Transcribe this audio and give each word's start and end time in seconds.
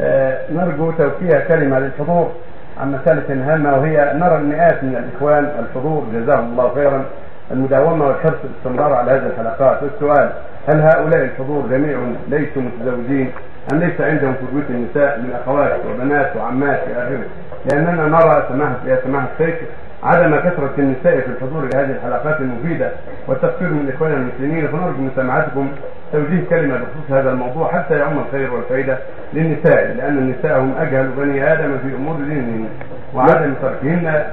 آه، 0.00 0.38
نرجو 0.52 0.90
توجيه 0.90 1.38
كلمة 1.48 1.78
للحضور 1.78 2.32
عن 2.80 2.92
مسألة 2.92 3.54
هامة 3.54 3.78
وهي 3.78 4.12
نرى 4.14 4.36
المئات 4.36 4.84
من 4.84 4.96
الإخوان 4.96 5.50
الحضور 5.58 6.04
جزاهم 6.14 6.44
الله 6.52 6.74
خيرا 6.74 7.04
المداومة 7.50 8.06
والحرص 8.06 8.36
الاستمرار 8.44 8.92
على 8.92 9.10
هذه 9.10 9.26
الحلقات. 9.26 9.82
والسؤال 9.82 10.30
هل 10.68 10.80
هؤلاء 10.80 11.24
الحضور 11.24 11.66
جميع 11.70 11.98
ليسوا 12.28 12.62
متزوجين؟ 12.62 13.32
أم 13.72 13.78
ليس 13.78 14.00
عندهم 14.00 14.34
في 14.34 14.40
البيوت 14.42 14.70
النساء 14.70 15.18
من 15.18 15.32
أخوات 15.42 15.76
وبنات 15.86 16.36
وعمات 16.36 16.80
إلى 16.86 17.02
آخره؟ 17.02 17.24
لأننا 17.72 18.08
نرى 18.08 18.46
سماحة 18.48 18.76
يا 18.86 18.98
سماحة 19.04 19.26
الشيخ 19.40 19.54
عدم 20.02 20.36
كثرة 20.36 20.70
النساء 20.78 21.20
في 21.20 21.26
الحضور 21.26 21.68
لهذه 21.74 21.90
الحلقات 21.90 22.40
المفيدة 22.40 22.90
والتقصير 23.28 23.68
من 23.68 23.92
إخواننا 23.94 24.16
المسلمين 24.16 24.68
فنرجو 24.68 24.98
من 24.98 25.10
سماعتكم 25.16 25.68
توجيه 26.12 26.44
كلمة 26.50 26.74
بخصوص 26.74 27.10
هذا 27.10 27.30
الموضوع 27.30 27.72
حتى 27.72 27.98
يعم 27.98 28.18
الخير 28.18 28.54
والفائدة 28.54 28.98
للنساء 29.34 29.94
لأن 29.96 30.18
النساء 30.18 30.60
هم 30.60 30.74
أجهل 30.80 31.08
بني 31.16 31.52
آدم 31.52 31.78
في 31.78 31.96
أمور 31.96 32.16
دينهم 32.16 32.68
وعدم 33.14 33.54
تركهن 33.62 34.24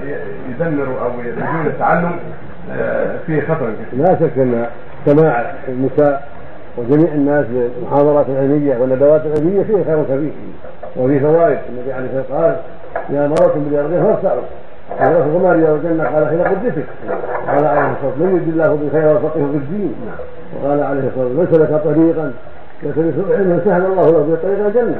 يدمر 0.49 1.01
أو 1.01 1.09
بدون 1.09 1.65
التعلم 1.65 2.11
آه، 2.71 3.15
فيه 3.25 3.41
خطر 3.41 3.69
لا 3.93 4.15
شك 4.15 4.37
أن 4.37 4.65
سماع 5.05 5.53
النساء 5.67 6.27
وجميع 6.77 7.13
الناس 7.13 7.45
للمحاضرات 7.49 8.25
العلمية 8.29 8.77
والندوات 8.77 9.21
العلمية 9.25 9.63
فيه 9.63 9.83
خير 9.83 10.03
كبير 10.03 10.31
وفيه 10.97 11.19
فوائد. 11.19 11.57
النبي 11.69 11.93
عليه 11.93 12.05
الصلاة 12.05 12.21
والسلام 12.21 12.41
قال 12.41 12.55
إذا 13.09 13.27
مررتم 13.27 13.63
بالأرض 13.63 14.19
فارسلوا 14.21 14.43
قال 14.99 15.15
وما 15.35 15.53
رياض 15.53 15.69
الجنة 15.69 16.03
قال 16.03 16.27
حين 16.27 16.41
قدتك 16.41 16.85
قال 17.47 17.65
عليه 17.65 17.91
الصلاة 17.91 18.09
والسلام 18.09 18.33
من 18.33 18.35
يرد 18.35 18.47
الله 18.47 18.75
بالخير 18.75 19.15
وفقه 19.15 19.33
في 19.51 19.57
الدين. 19.57 19.95
وقال 20.55 20.83
عليه 20.83 21.07
الصلاة 21.07 21.25
والسلام 21.25 21.37
من 21.37 21.47
سلك 21.51 21.81
طريقا 21.83 22.31
يلتمس 22.83 23.37
علما 23.37 23.61
سهل 23.65 23.85
الله 23.85 24.05
له 24.05 24.19
به 24.19 24.37
طريق 24.43 24.65
الجنة. 24.65 24.99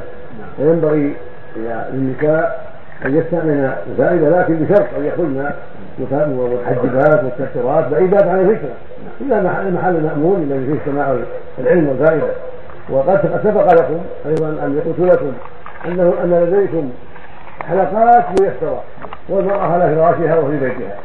فينبغي 0.56 1.14
للنساء 1.56 2.66
أن 3.06 3.16
يستأمن 3.16 3.72
زائدة 3.98 4.40
لكن 4.40 4.54
بشرط 4.54 4.86
أن 4.98 5.04
يخرجن 5.04 5.50
متحجبات 5.98 7.24
مستترات 7.24 7.88
بعيدات 7.88 8.22
عن 8.22 8.40
الفكرة. 8.40 8.74
إلا 9.20 9.42
محل 9.70 10.02
مأمون 10.02 10.42
الذي 10.42 10.66
فيه 10.66 10.92
سماع 10.92 11.16
العلم 11.58 11.88
والفائدة. 11.88 12.26
وقد 12.90 13.40
سبق 13.44 13.72
لكم 13.72 13.98
أيضا 14.26 14.48
أن 14.48 14.80
قلت 14.86 15.12
لكم 15.12 15.32
أنه 15.86 16.14
أن 16.24 16.30
لديكم 16.30 16.90
حلقات 17.68 18.24
ميسرة 18.40 18.82
والمرأة 19.28 19.72
على 19.72 19.94
فراشها 19.94 20.38
وفي 20.38 20.56
بيتها. 20.60 20.96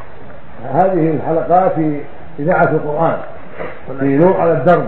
هذه 0.74 1.12
الحلقات 1.12 1.72
في 1.74 2.02
إذاعة 2.40 2.70
القرآن 2.72 3.18
في 4.00 4.06
نور 4.06 4.42
على 4.42 4.52
الدرب 4.52 4.86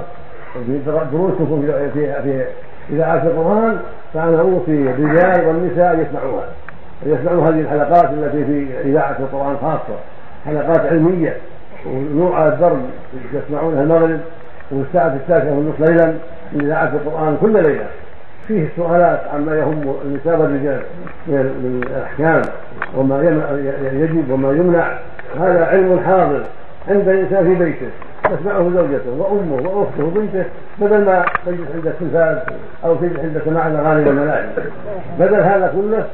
وفي 0.56 0.80
دروسكم 1.12 1.62
في 1.94 2.14
في 2.24 2.46
إذاعة 2.90 3.24
القرآن 3.24 3.80
فأنا 4.14 4.42
أوصي 4.42 4.72
الرجال 4.92 5.48
والنساء 5.48 6.00
يسمعوها. 6.00 6.46
يسمعوا 7.06 7.50
هذه 7.50 7.60
الحلقات 7.60 8.10
التي 8.10 8.46
في 8.46 8.68
إذاعة 8.90 9.16
القرآن 9.20 9.58
خاصة. 9.62 10.00
حلقات 10.46 10.80
علمية 10.80 11.38
ونور 11.86 12.36
على 12.36 12.54
الدرب 12.54 12.82
يسمعونها 13.34 13.84
المغرب 13.84 14.20
والساعة 14.72 15.08
التاسعة 15.14 15.52
والنصف 15.52 15.80
ليلا 15.80 16.14
من 16.52 16.62
إذاعة 16.66 16.92
القرآن 16.94 17.38
كل 17.42 17.54
ليلة. 17.54 17.86
فيه 18.48 18.68
سؤالات 18.78 19.20
عما 19.34 19.58
يهم 19.58 19.96
النساء 20.06 20.40
والرجال 20.40 20.82
من 21.28 21.84
الاحكام 21.88 22.42
وما 22.98 23.22
يجب 23.94 24.32
وما 24.32 24.52
يمنع. 24.52 24.98
هذا 25.40 25.66
علم 25.66 26.00
حاضر 26.06 26.44
عند 26.90 27.08
الإنسان 27.08 27.44
في 27.44 27.64
بيته. 27.64 27.88
تسمعه 28.24 28.72
زوجته 28.76 29.12
وأمه 29.18 29.70
وأخته 29.70 30.04
وبنته 30.04 30.46
بدل 30.82 31.06
ما 31.06 31.26
تجلس 31.46 31.68
عند 31.76 31.88
التلفاز 31.88 32.38
أو 32.86 32.96
تجلس 32.96 33.20
عند 33.20 33.42
سماع 33.46 33.68
الاغاني 33.68 34.06
والملاهي 34.06 34.46
بدل 35.20 35.36
هذا 35.36 35.74
كله 35.76 36.06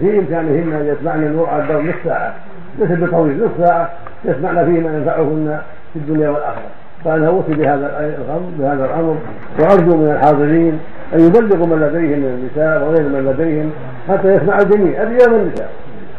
في 0.00 0.18
إمكانهن 0.18 0.72
أن 0.72 0.96
يسمعن 0.98 1.22
النور 1.22 1.48
على 1.48 1.62
الدور 1.62 1.82
نصف 1.82 2.04
ساعة. 2.04 2.34
ليس 2.78 2.90
بطويل 2.90 3.44
نصف 3.44 3.66
ساعة 3.66 3.90
يسمعن 4.24 4.64
فيه 4.66 4.80
ما 4.80 4.96
ينفعهن 4.96 5.60
في 5.92 5.98
الدنيا 5.98 6.28
والآخرة. 6.28 6.70
فأنا 7.04 7.28
أوصي 7.28 7.54
بهذا 7.54 8.16
الامر 8.20 8.50
بهذا 8.58 8.84
الأمر 8.84 9.16
وأرجو 9.60 9.96
من 9.96 10.10
الحاضرين 10.10 10.80
أن 11.14 11.20
يبلغوا 11.20 11.66
من 11.66 11.80
لديهم 11.80 12.18
من 12.18 12.50
النساء 12.58 12.82
وغير 12.82 13.02
من 13.02 13.26
لديهم 13.30 13.70
حتى 14.08 14.34
يسمع 14.34 14.58
الجميع. 14.58 15.02
الرجال 15.02 15.32
والنساء 15.32 15.70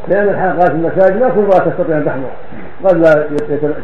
لأن 0.07 0.29
الحلقات 0.29 0.71
المساجد 0.71 1.21
ما 1.21 1.29
كلها 1.29 1.59
تستطيع 1.59 1.97
أن 1.97 2.05
تحضر. 2.05 2.29
قد 2.83 2.97
لا 2.97 3.13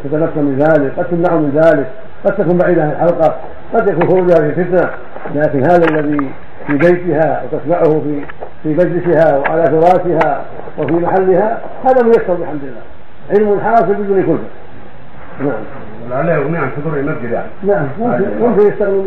تتمكن 0.04 0.42
من 0.42 0.58
ذلك 0.58 0.92
قد 0.98 1.04
تمنع 1.04 1.34
من 1.34 1.50
ذلك 1.54 1.86
قد 2.24 2.36
تكون 2.36 2.58
بعيدة 2.58 2.82
عن 2.82 2.90
الحلقة 2.90 3.36
قد 3.74 3.88
يكون 3.88 4.08
خروجها 4.08 4.36
في 4.36 4.64
فتنه 4.64 4.90
لكن 5.34 5.58
هذا 5.58 5.84
الذي 5.90 6.30
في 6.66 6.72
بيتها 6.72 7.42
وتسمعه 7.44 8.00
في 8.00 8.20
في 8.62 8.68
مجلسها 8.68 9.38
وعلى 9.38 9.64
فراشها 9.66 10.44
وفي 10.78 10.92
محلها 10.92 11.58
هذا 11.84 12.02
ميسر 12.02 12.34
بحمد 12.34 12.60
الله. 12.62 12.82
علم 13.30 13.60
حاصل 13.60 13.94
بدون 13.94 14.22
كلفه 14.22 14.38
نعم. 15.40 15.52
ولعله 16.06 16.32
يغني 16.32 16.58
عن 16.58 16.68
حضور 16.70 16.98
المسجد 16.98 17.30
يعني. 17.32 17.48
نعم 17.62 17.86
ممكن 17.98 18.24
ممكن 18.40 18.68
يستغنوا 18.68 19.04